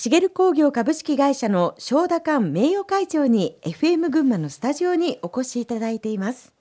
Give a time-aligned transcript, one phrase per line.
[0.00, 6.52] シゲル工業株式会社の正田館名誉会長に FM 群馬のスタジオにお越しいただいています。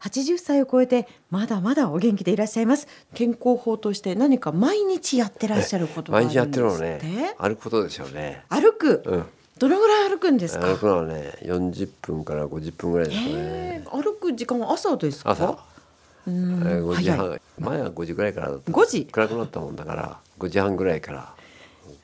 [0.00, 2.88] 80歳を超えてまだまだお元気でいらっしゃいます。
[3.12, 7.34] 健康法として何か毎日やってらっしゃることがあるん毎日やってるのですってね。
[7.38, 8.44] 歩くことですよね。
[8.48, 9.24] 歩く、うん。
[9.58, 10.66] どのぐらい歩くんですか？
[10.66, 13.28] 歩くのはね40分から50分ぐらいですね。
[13.34, 15.32] え歩く時間は朝ですか？
[15.32, 15.58] 朝。
[16.26, 17.18] うんえー5時早い。
[17.18, 18.72] 半前は5時ぐらいからだった。
[18.72, 19.04] 5時？
[19.12, 21.34] 暗くなったもんだから5時半ぐらいから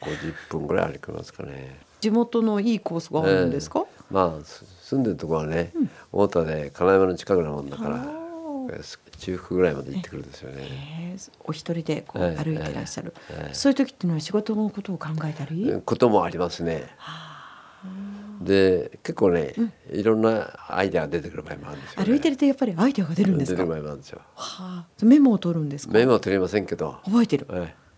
[0.00, 1.80] 50分ぐらい歩きますかね。
[2.00, 5.72] 地元のいいコースがあるんですか、えーまあす住んでるところはね、
[6.10, 8.06] 太田で金山の近くなもんだから
[9.18, 11.16] 中腹ぐらいまで行ってくるんですよね。
[11.44, 16.88] お一人でこうええ歩いてらっしゃる、ええそういう時っていうのは仕事のことを考えたり、こともありますね。
[18.42, 19.54] で結構ね、
[19.92, 23.56] いろんなアイデアが出てくる場合もあるんですよ、ね、歩いてるとやっぱりアイデアが出るんですか？
[23.58, 24.20] 出る場合もあるんですよ。
[24.34, 25.92] はあ、メモを取るんですか？
[25.94, 27.46] メモは取れませんけど、覚えてる。
[27.50, 27.89] ええ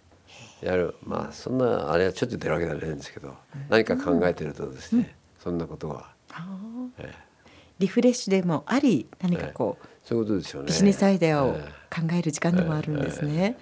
[0.63, 0.95] やる。
[1.05, 3.35] まあそんなあれはちょっと出るわけじゃないんですけど、
[3.69, 6.47] 何か考えてるとですね、そんなことが、ああ
[6.99, 7.33] ええ。
[7.79, 10.69] リフレッシュでもあり何かこう、そういうことですよね。
[10.69, 13.57] ビジネスアイデアをえ考える時間でもあるんですね、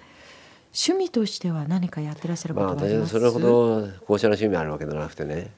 [0.73, 5.51] 趣味としては何かやってらっしゃるこまあとはあります、私はそれほど校舎の趣味あるわけじゃなくてね、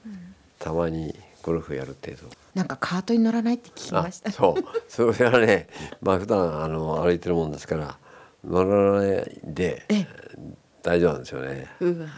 [0.60, 2.30] たまにゴルフやる程度。
[2.56, 4.30] なんかカートに乗らないって聞きました。
[4.30, 4.64] あそう。
[4.88, 5.68] それはね
[6.02, 7.98] まあ普段あの歩いてるもんですから
[8.46, 10.08] 乗らないでええ
[10.84, 11.68] 大丈夫なんですよね。
[11.80, 12.10] うわー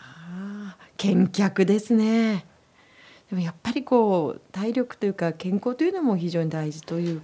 [0.97, 2.45] 健脚ですね。
[3.29, 7.21] でもやっぱりこう体力というか健康というのも非常に大事という。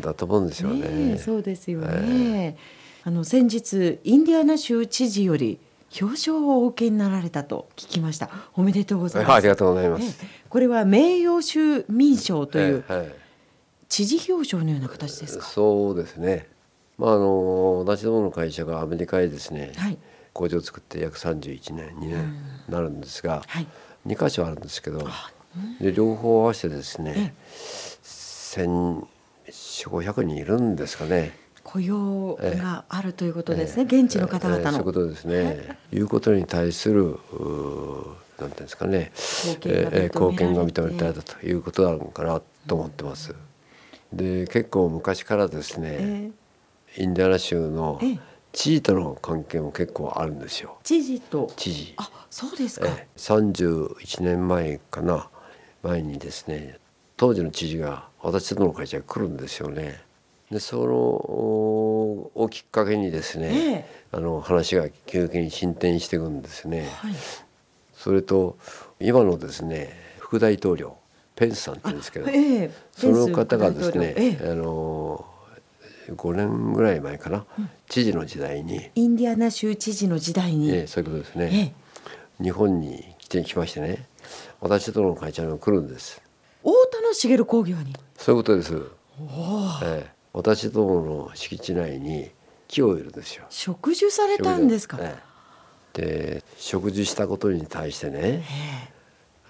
[0.00, 0.88] だと思うんですよね。
[0.88, 2.56] ねえそうですよね、
[3.04, 5.58] あの先日インディアナ州知事より
[6.00, 8.28] 表彰をお受けになられたと聞きました。
[8.54, 9.34] おめでとうございます。
[9.34, 13.14] ありがとうございます、ええこれは名誉州民賞というええはい。
[13.88, 16.48] 知事表彰のような形ですか、そうですね。
[16.98, 19.98] まああの私どもの会社がアメリカへですね、はい
[20.32, 22.32] 工場を作って約31年2年
[22.68, 23.66] になるんですが、はい。
[24.06, 25.30] 2箇所あるんですけどあ
[25.80, 27.34] で両方合わせてですえね
[28.04, 31.32] 1400500人いるんですかね。
[31.62, 35.76] 雇用があるということですね、現地の方々の、ええそういうことですね。
[35.92, 36.00] い。
[36.00, 37.18] うことに対する
[38.40, 39.96] なんていうんですかね、貢献が認められて。
[39.96, 43.34] ええ貢献が認められたということなのかなと思ってます。
[44.12, 46.30] で結構昔からですね、え
[46.96, 47.02] え。
[47.02, 48.18] インディアナ州のええ
[48.52, 50.78] 知事との関係も結構あるんですよ。
[50.82, 51.52] 知事と？
[51.56, 51.94] 知事。
[51.96, 55.28] あそうですか、ええ31年前かな
[55.82, 56.78] 前にですね
[57.16, 60.00] 当時の知事が私どもの会社に来るんですよね。
[60.50, 66.88] でそのおをきっかけにですね、えあの話が急激に進展していくんですね。
[66.96, 67.14] はい
[68.00, 68.56] それと
[68.98, 70.96] 今のですね副大統領
[71.36, 75.26] ペンスさんって言うんですけど、ええその方がですね、ええあの
[76.14, 77.44] 5年ぐらい前かな、
[77.88, 81.74] 知事の時代に、インディアナ州知事の時代に、ええそういうことですえね、
[82.40, 84.06] え日本に来てきましてね。
[84.60, 86.20] 私どもの会社にも来るんです。
[86.62, 87.94] 大田の茂工業に。
[88.16, 88.74] そういうことです、
[89.82, 90.10] ええ。
[90.32, 92.30] 私どもの敷地内に
[92.68, 93.44] 木を植えるんですよ。
[93.50, 95.30] 植樹されたんですか、ええ。
[95.92, 98.42] で植樹したことに対してねえ。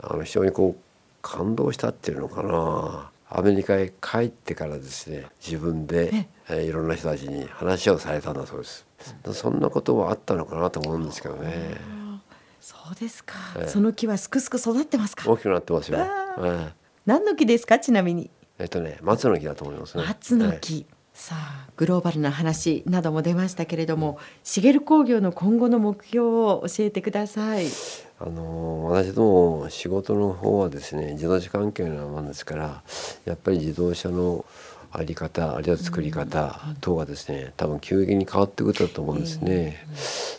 [0.02, 0.82] あの非常にこう
[1.22, 6.10] 感動したっていうのかなアメリカへ帰ってからですね自分で、
[6.48, 8.84] えーいろんな人たちに話をされたんだそうです。
[9.32, 11.42] そんなことはあったのかなと思うんですけどね。
[11.54, 11.80] え
[12.60, 13.68] そうですか、ええ。
[13.68, 15.30] その木はすくすく育ってますか？
[15.30, 16.08] 大きくなってますよ、わ
[16.38, 16.72] え
[17.06, 17.78] 何の木ですか？
[17.78, 18.30] ちなみに。
[18.58, 20.04] ええっとね松の木だと思いますね。
[20.08, 20.86] 松の木、
[21.20, 27.66] さあグローバルな話なども出ましたけれども、茂工業の今後の目標を教えてください。
[28.18, 32.82] あの私ども仕事の方はですね自動車関係のものですから
[33.26, 34.46] やっぱり自動車の
[34.92, 39.86] あり方あるいは作り方等がですね多分急激に変わってくると思うんですね。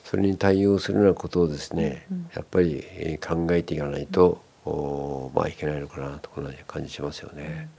[0.03, 7.69] それに対応するようなことをですねやっぱりえー考えていかないとおまあいけないのかなとこんな感じしますよね。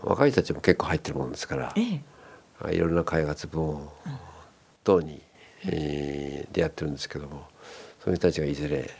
[0.00, 1.72] 若い人たちも結構入ってるもんですから。
[1.74, 2.00] ええ。
[2.14, 2.17] あ
[2.70, 3.88] いろんな開発部門
[4.84, 5.22] 等に、
[5.64, 7.46] えーでやってるんですけども
[8.02, 8.90] そういう人たちがいずれ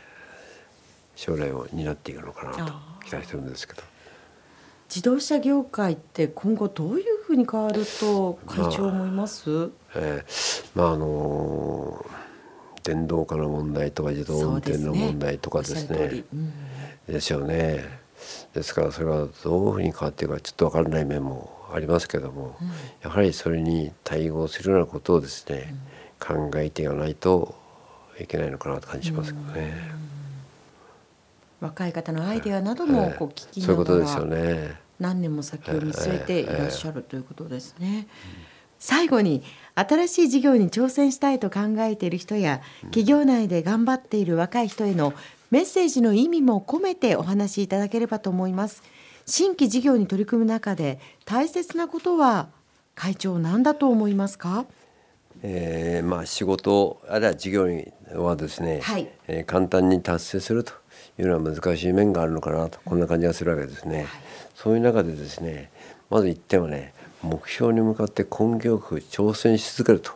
[1.15, 2.73] 将来を担っていくのかなと
[3.05, 3.81] 期待してるんですけど。
[4.87, 12.29] 自動車業界って今後どういうふうに変わると会長思います、えーまああのー
[12.83, 16.21] 電動化の問題とか自動運転の問題とかですおっしゃる通り。
[16.21, 17.13] ねうん。
[17.13, 17.85] ですよね。
[18.53, 22.57] ですからそれがどういうふうに変わっていくかちょっと分からない面もありますけども、
[23.01, 25.73] やはりそれに対応するようなことをですね、
[26.19, 27.55] 考えていかないと
[28.19, 29.91] いけないのかなと感じしますけどね。
[31.61, 34.79] 若い方のアイデアなどもこう聞きながらね。
[34.99, 38.07] 何年も先を見据えていらっしゃるということですね。
[38.79, 39.43] 最後に
[39.75, 45.13] 新しい事業に挑戦したいと考えている人や企業内で頑張っている若い人への
[45.51, 48.83] メッセージの意味も込めてお話しいただければと思います
[49.29, 52.49] 新規事業に取り組む中で大切なことは
[52.95, 54.65] 会長何だと思いますか？
[55.43, 60.73] えー、まあ仕事あるいは事業にはですね、はい、えー、簡単に達成すると
[61.19, 63.97] いうのは難しい面があるのかなとこんな感じがするわけですね。
[63.99, 64.07] はい、
[64.55, 65.69] そういう中でですね
[66.09, 70.11] まず1点はね目標に向かって根気よく挑戦し続けると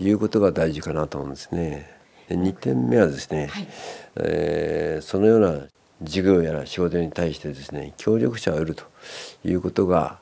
[0.00, 1.88] いうことが大事かなと思うんですね。
[2.28, 3.68] で2点目はですね、はい、
[4.16, 5.60] えー、そのような
[6.02, 8.84] 事業やら仕事に対してですね協力者を得ると
[9.44, 10.18] いうことが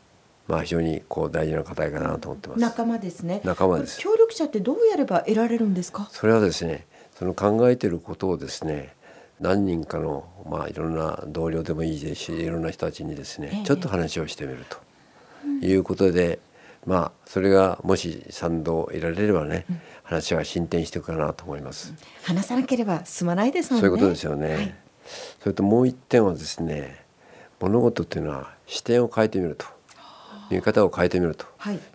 [0.46, 2.60] まあ非常にこう大事な課題かなと思ってます。
[2.60, 3.40] 仲間ですね。
[3.44, 3.98] 仲間です。
[3.98, 6.08] 協力者ってどうやれば得られるんですか？
[6.10, 6.86] それはですね、
[7.18, 8.94] その考えていることをですね、
[9.40, 16.38] 何人かのまあいろんな同僚でもいいですし、いろんな人たちにですね、ええ、ちょっと話をしてみるということで、
[16.86, 21.94] うん、まあそれがもし賛同を得られればね、うん、話は進展していくかなと思います。
[22.22, 23.88] 話さなければ進まないですもんね。
[23.88, 24.54] そういうことですよね。
[24.54, 24.74] はい、
[25.40, 27.04] それともう一点はですね、
[27.60, 29.66] 物事っていうのは視点を変えてみると。
[30.50, 31.46] 見方を変えてみると。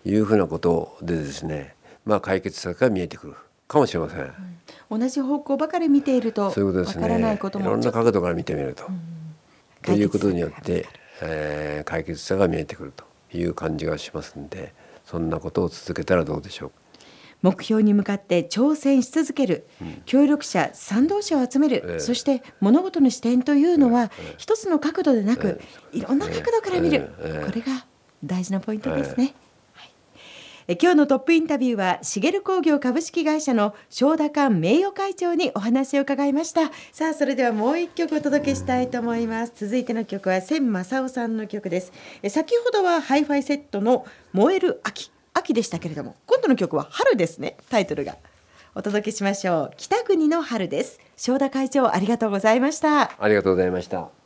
[0.05, 0.15] い。
[0.15, 1.75] うふうなことでですね、
[2.05, 3.35] まあ、解決策が見えてくる。
[3.69, 4.33] かもしれません、
[4.91, 7.05] うん、同じ方向ばかり見ているとそういうことですね。
[7.05, 8.99] いろんな角度から見てみると、うん、
[9.83, 10.87] ということによって、
[11.21, 13.05] えー、解決策が見えてくると
[13.37, 14.73] いう感じがしますんで
[15.05, 16.71] そんなことを続けたらどうでしょう
[17.41, 25.61] 目標に向かって挑戦し続ける、うん、協力者賛同者を集める、えー、そして物事の視点というのは、えー、一つの角度でなく、
[25.93, 27.11] えー、いろんな角度から見る、
[27.45, 27.85] これが
[28.23, 29.33] 大事なポイントですね。
[30.71, 36.69] え今日のトップインタビューは茂工業株式会社の正田館名誉会長にお話を伺いました。
[36.91, 39.53] さあそれではもう一曲お届けしたいと思います。
[39.55, 41.91] 続いての曲は千正夫さんの曲です。
[42.21, 47.57] え先ほどはハイファイセットの燃える秋でしたけれども今度の曲は春ですね。
[47.69, 48.17] タイトルが。
[48.75, 49.71] お届けしましょう。
[49.77, 50.99] 北国の春です。
[51.17, 53.11] 正田会長ありがとうございました。
[53.19, 54.18] ありがとうございました。